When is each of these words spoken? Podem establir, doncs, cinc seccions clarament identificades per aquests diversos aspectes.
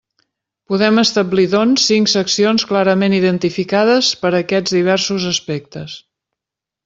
Podem 0.71 0.95
establir, 1.01 1.43
doncs, 1.51 1.83
cinc 1.89 2.09
seccions 2.13 2.65
clarament 2.71 3.15
identificades 3.19 4.09
per 4.23 4.33
aquests 4.39 4.75
diversos 4.79 5.29
aspectes. 5.35 5.97